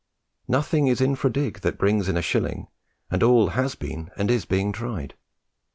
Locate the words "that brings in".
1.61-2.17